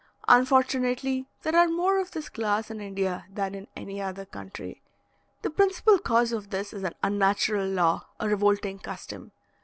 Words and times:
Unfortunately, 0.27 1.27
there 1.43 1.55
are 1.55 1.67
more 1.67 1.99
of 1.99 2.09
this 2.09 2.27
class 2.27 2.71
in 2.71 2.81
India 2.81 3.27
than 3.31 3.53
in 3.53 3.67
any 3.75 4.01
other 4.01 4.25
country: 4.25 4.81
the 5.43 5.51
principal 5.51 5.99
cause 5.99 6.31
of 6.31 6.49
this 6.49 6.73
is 6.73 6.81
an 6.81 6.95
unnatural 7.03 7.67
law, 7.69 8.07
a 8.19 8.27
revolting 8.27 8.79
custom. 8.79 9.31